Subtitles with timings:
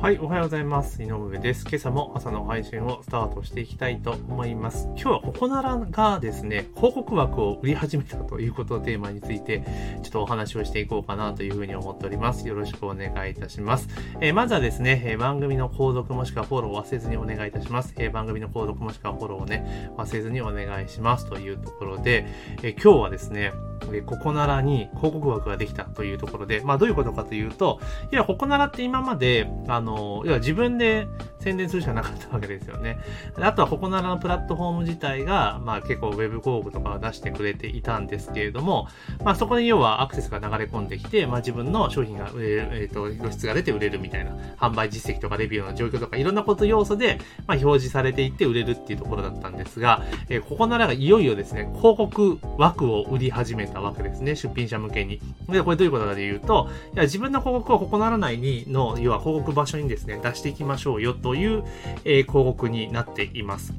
[0.00, 1.02] はい、おはようございます。
[1.02, 1.66] 井上です。
[1.68, 4.86] 今朝も朝の配信をスタートしていきたいと思います。
[4.94, 9.62] 今日はココナラがですね、広告枠を売り始めたということをテーマについて、
[10.02, 12.48] ちょっとお話をしていこうかなというふうに思っております。
[12.48, 13.88] よろしくお願いいたします。
[14.22, 17.92] えーまずはですね、え番組の購読もしくはフォローを忘れずにお願いいたします。
[17.98, 22.24] えー番組の購読もしくはフォローをね、忘れずにお願いしますというところで、
[22.62, 23.52] えー今日はですね、
[23.84, 27.80] えーココナラに広告枠ができたというところで、まあどういうことかというと、
[28.12, 31.08] いや、ココナラって今まで、あの、要は自分で
[31.38, 32.98] 宣伝するしかなかったわけですよね。
[33.36, 38.88] あとはココナラのプラットフォーム自体が、まあ結構ウェブ広告とかを出してくれていたんですけれども、
[39.24, 55.20] まあそこに要はアクセスが流れ込んできて、まあ自分の商品が、えっ、と、露出が出て売れるみたいな、販売実績とかレビューの状況とかいろんなこと要素で、まあ表示されていって売れるっていうところだったんですが、えーココナラがいよいよですね、広告枠を売り始めたわけですね、出品者向けに。
[55.48, 61.64] で、これどういうことかというと、いや自分の広告をココナラ内にの、要は広告場所にですね、出していきましょうよという、
[62.04, 63.74] えー広告になっています。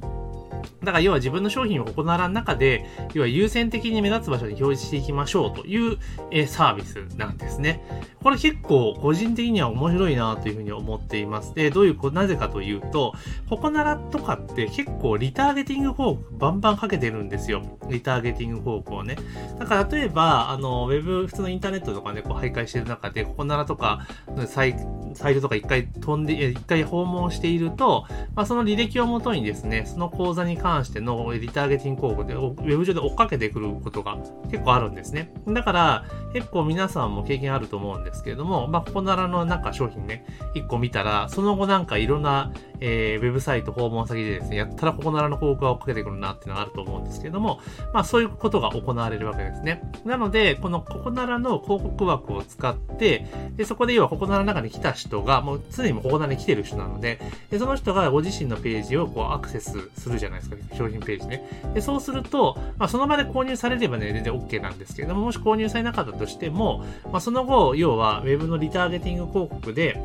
[0.83, 5.97] だから要は自分の商品をココナラの中で、要は優先的に目立つ場所に表示していきましょうという、
[6.31, 7.83] えサービスなんですね。
[8.23, 11.55] これ結構個人的には面白いなというふうに思っています。
[11.55, 13.13] で、どういう、なぜかというと、
[13.49, 17.63] ココナラとかって結構リターゲティング広告バンバンかけてるんですよ。
[17.89, 19.17] リターゲティング広告をね。
[19.57, 24.05] だから例えば、あの、ウェブ、普通のインターネットとかね、こう徘徊してる中で、ココナラとか、
[24.45, 24.75] サイ
[25.13, 34.17] サイトとか一回飛んで、一回訪問していると、まあ、その履歴をもとにですね、その講座に関してのリターゲティング広告で、ウェブ上で追っかけてくることが
[34.49, 35.33] 結構あるんですね。
[35.47, 42.51] だから、結構皆さんも経験あると思うんですけれども、まあ、ここならのなんか商品ね、一個見たら、その後なんかいろんな、
[42.81, 47.59] えーウェブサイト訪問先でですね、やったらここならの広告が追っかけてくるなっていうのがあると思うんですけれども、
[47.93, 49.81] まあそういうことが行われるわけですね。
[50.03, 57.19] なので、このココナラの広告枠を使って、で、そこで要はココナラの中に来た人が、もう常にもうココナラに来てる人なので、
[57.51, 61.47] でその人がご自身のページをこうアクセスするじゃないですか、商品ページね。
[61.73, 70.01] で、そうすると、まあその場で購入されればね、全然 OK なんですけれども、もし購入されなかったとしても、まあその後、要は Web のリターゲティング広告で、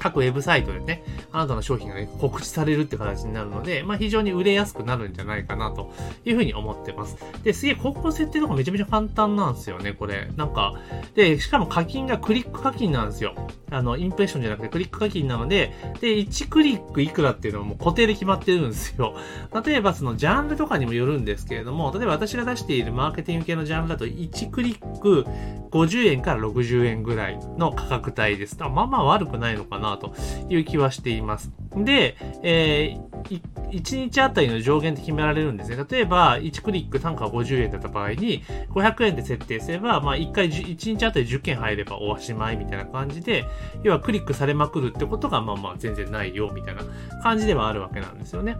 [0.00, 5.92] 各ウェブサイトでね、あなたの商品がね、告知されるって形になるので、まあ非常に売れやすくなるんじゃないかなと
[6.24, 7.16] いうふうに思ってます。
[7.44, 10.28] で、すげえ広告設定とかめちゃめちゃ簡単なんですよね、これ。
[10.36, 10.74] なんか、
[11.14, 13.34] で、しかも課金がクリック課金なんですよ。
[13.70, 19.14] あの、インプレッションじゃなくてクリック課金なので、で、1クリックいくらっていうのはもう固定で決まってるんですよ。
[19.64, 25.26] 例えばそのジャンルとかにもよるんですけれども、例えば私が出しているマーケティング系のジャンルだと1クリック
[25.70, 28.56] 50円から60円ぐらいの価格帯です。
[28.60, 30.14] あまあまあ悪くないのかなと
[30.48, 31.50] いう気はしています。
[31.76, 33.40] で、えー、
[33.70, 35.84] 1日あたりの上限って決められるんですね。
[35.88, 43.44] 例えば、1クリック単価50円だった場合に、500円で設定すれば、まあ1回10、1日あたり10件入ればおしまいみたいな感じで、
[43.82, 46.82] 要はクリックされまくるってことが、まあまあ全然ないよ、みたいな
[47.22, 48.56] 感じではあるわけなんですよね。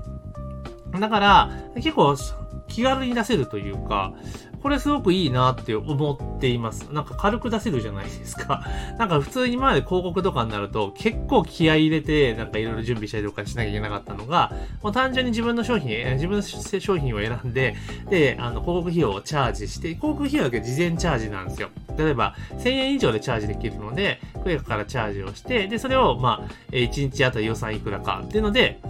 [0.99, 2.17] だから、結構
[2.70, 4.14] 気軽に出せるというか、
[4.62, 6.92] これすごくいいなって思っています。
[6.92, 8.64] なんか軽く出せるじゃないですか。
[8.98, 17.75] なんか普通に今まで広告とかになると結構気合い入れてなんかいろいろ準備したりとかしなきゃいけなかったのが、もう単純に自分の商品、自分の商品を選んで、
[18.10, 21.70] で、あの、広告費用をチャージして、広告費用だけ事前チャージなんですよ。
[21.97, 28.81] 例えば、1000円以上でチャージできるので、クレカからチャージをして、で、それを、まあ、1日あたり予算いくらかっていうので、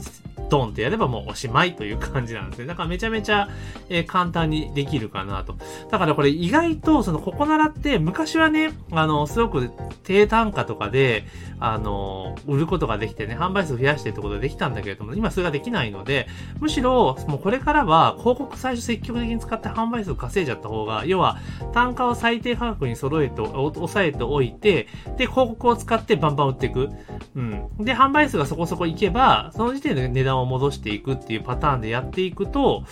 [0.50, 2.66] ドンってやればもうおしまいという感じなんですね。
[2.66, 3.49] だからめちゃめちゃ、
[3.88, 5.55] えー簡単にできるかなと。
[5.91, 9.71] だからこれ意外とそのココナラって昔はね、あの、すごく
[10.03, 11.25] 低単価とかで、
[11.60, 16.27] あの、売ることができてね、販売数増やしてってことができたんだけれども、今それができないので、
[16.59, 21.39] むしろ、もうこれからは広告最初積極的に使って販売数稼いじゃった方が、要は
[21.72, 26.89] 単価を最低価格に揃えて、抑えておいて、で、広告を使ってバンバン売っていく。
[27.37, 27.69] うん。
[27.78, 32.84] で、販売数がそこそこいけば、その時点で値段を戻していくっていうパターンでやっていくと、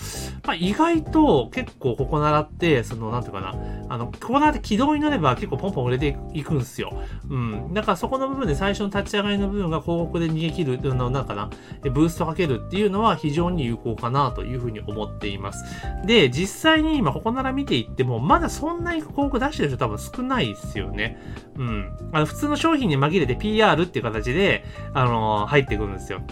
[0.45, 3.55] まあ、意外と結構ココナラって、その、なんていうかな、
[3.89, 6.93] あの、ココナラって軌道に乗れば結構ポンポン売れていくんですよ。
[7.29, 7.75] うん。
[7.75, 11.51] だからそこの部分で最初の立ち上がりの部分が広告で逃げ切る、の、なんかな、
[11.85, 15.65] えブーストかけるっていうのは非常に有効かなというふうに思っています。
[16.05, 21.19] で、実際に今ココナラ見ていっても、まだそんなに広告出してる人多分少ないですよね。
[21.57, 21.97] うん。
[22.13, 26.23] あの、普通の商品に紛れて PR っていう形で、あの入ってくるんですよ。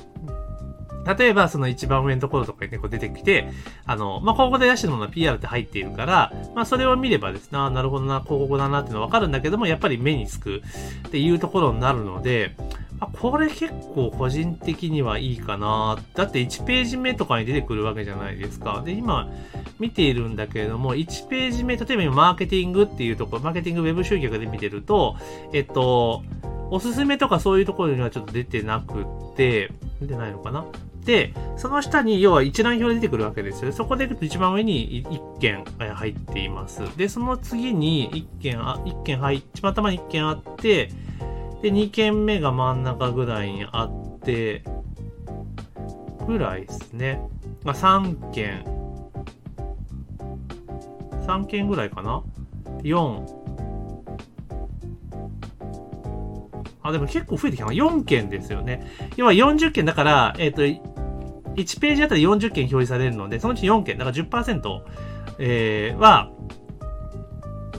[1.06, 3.48] 例えば、その一番上のところとかにね、こう出てきて、
[3.84, 10.62] あの、まあ、ここで出してるものは PR って入っているから、まあ、それを見ればですね、あなるほどな、広告だなっていうのはわかるんだけども、やっぱり目につく
[11.06, 12.56] っていうところになるので、
[12.98, 15.98] まあこれ結構個人的にはいいかな。
[16.14, 18.82] だって1ページ目とかに出てくるわけじゃないですか。
[18.84, 19.28] で、今
[19.78, 25.16] 見ているんだけれども、1ページ目、例えば今マーケティングっていうところ、マーケティングウェブ集客で見てると、
[25.52, 26.22] えっと、
[26.70, 29.70] おすすめとかそういうところにはちょっと出てなくって、
[30.00, 30.64] 出てないのかな、
[31.56, 33.72] その下に要は一覧表で出てくるわけですよ。
[33.72, 36.80] そこでいくと一番上に1件入っています。
[36.96, 40.90] で、その次に1件、あ、1件入っ、一番頭に1件あって、
[41.62, 44.64] で、2件目が真ん中ぐらいにあって、
[46.26, 47.20] ぐらいですね。
[47.64, 48.64] まあ、3件、
[51.26, 52.22] 3件ぐらいかな
[52.82, 53.46] ?4、
[56.82, 57.72] あ、でも結構増えてきたな。
[57.72, 58.86] 4件ですよね。
[59.16, 60.62] 要は40件だから、えっ、と、
[61.56, 64.80] 1ページあたり40件表示されるので、そのうち4件、だから10%、
[65.38, 66.30] えー、は、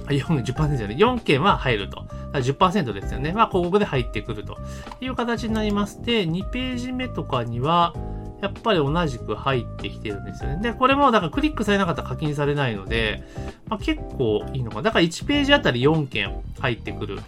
[0.08, 1.98] 4 10%じゃない、4件は入ると。
[1.98, 3.34] だから10%ですよね。
[3.34, 4.58] まあ、広告で入ってくると
[5.02, 7.94] いう形になりまして、2ページ目とかには、
[8.42, 10.62] やっぱり同じく入ってきてるんですよね。
[10.62, 13.24] で、これも、だからクリックされなかったら課金されないので、
[13.68, 14.82] まあ、結構いいのかな。
[14.84, 17.20] だから1ページあたり4件入ってくる。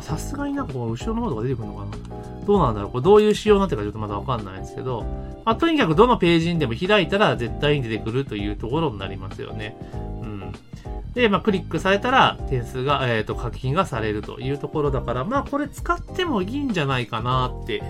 [0.00, 1.96] さすがになんかこう後ろの方とか出てくるのかな
[2.46, 5.02] どうなんだろうこれどういう仕様になってるかちょっとまだわかんないんですけど、
[5.44, 9.76] まあ、とにかくどのページにでも開いたら絶対に出てくるというところになりますよね。
[10.22, 10.52] うん。
[11.14, 17.82] で、まあ、クリックされたら点数が、えっ、と、課金がされるというところだから、まあ、これ使ってもいいんじゃないかなって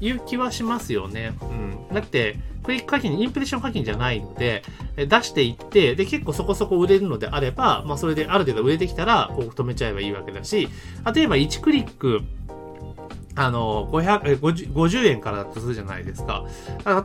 [0.00, 1.34] いう気はしますよね。
[1.42, 1.44] う
[1.92, 1.94] ん。
[1.94, 2.19] だって、
[2.62, 4.62] クリック課金、インプレッション課金じゃないので、
[4.96, 10.68] 出していって、で、結構そこそこ売れるのであれば、まあ、それである程度売れてきたら、広告止めちゃえばいいわけだし、
[11.14, 12.20] 例えば1クリック、
[13.34, 16.44] あの、500 50, 50円からだとするじゃないですか。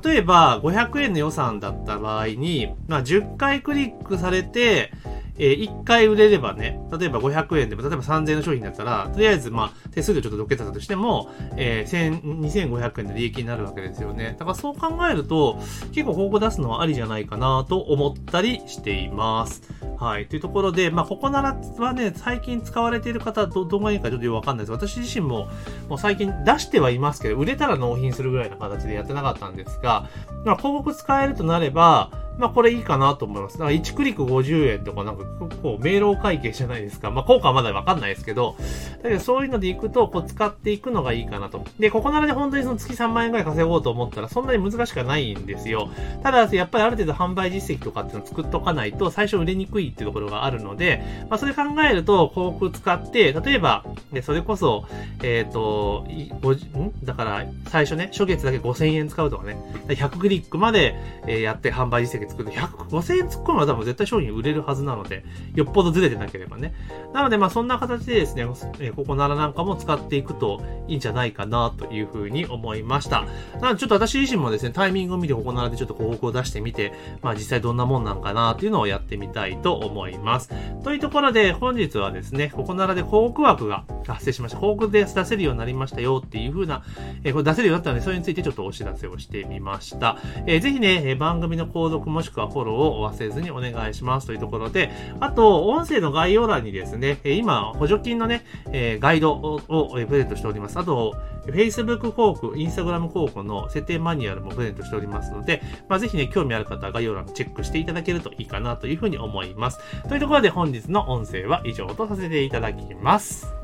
[0.03, 4.91] 例えば、500円の予算だった場合に、まあ、10回クリックされて、
[5.37, 14.35] えー1回売れればね、例えば500円でも、例えば3000円の商品だったら、とりあえず、まあ、手数料ちょっとどけたとしても、えー、1000 2500円の利益になるわけですよね。
[14.37, 15.59] だからそう考えると、
[15.91, 19.61] 結構方向出すのはありじゃないかなと思ったりしています。
[20.00, 20.27] はい。
[20.27, 24.71] というところで、まあ、ここならはね、最近使われている方、ど、どうがいいかちょっとよくわかんないです。
[24.71, 25.47] 私自身も、
[25.89, 30.09] もう最近出してはいますけど、売れたら納品するぐらいの形でやってなかったんですが、
[30.44, 33.57] まあ、広告使えるとなれば、まあこれいいかなと思います。
[33.57, 37.12] だから1クリック50円とかなんか結構明朗会計じゃないですか。
[37.12, 38.56] まあ効果はまだわかんないですけど、
[39.03, 41.63] だけどそういうのでいくと、こう使っていくのがいいかなと。
[41.80, 45.89] で、ここならで本当にその月3万円ぐらい稼ごうと思ったらそんなに難しくはないんですよ。
[46.24, 54.85] ただ、やっぱりある程度販売実績とかっていうのを作っとかないと最初売れにくいっていうところがあるので、まあそれ考えると広告使って、例えば、でそれこそ、
[55.23, 56.93] えっ、と、いん？
[57.03, 60.95] だから最初ね、初月だけ5000円使うとかね、100クリックまで、
[61.27, 66.73] えやって販売実績作ると100、5000円突っ込めば多分絶対商品売れるはずなので、よっぽどずれてなければね。
[67.13, 68.45] なのでまあそんな形でですね、
[68.79, 73.25] えここならなんかも使っていくといいんじゃないかなというふうに思いました。
[73.61, 80.50] なのでちょっと私自身もですね、タイミングを見てここならでちょっと広告を出してみて、まあ実際どんなもんなんかなっていうのをやってみたいと思います。
[80.83, 84.60] というところで本日はですね、ここならで広告枠が発生しました。
[84.60, 86.83] 広告で出せるようになりましたよっていう風な、
[87.24, 90.18] えーこれ出せるようになったので、それについてちょっとお知らせをしてみました。
[90.45, 94.89] えーぜひね、え番組の購読もしくはフォローを忘れずにお願いしますというところで、
[95.19, 100.80] あと、音声の概要欄にですね、今、補助金のね、えガイドをえプレゼントしております。
[100.80, 101.16] あと、
[101.47, 109.80] Facebook 広告、Instagram 広告の設定マニュアルもプレゼントしておりますので、まあ、ぜひね、興味ある方は概要欄チェックしていただけるといいかなというふうに思います。
[110.07, 113.55] というところで本日の音声は以上とさせていただきます。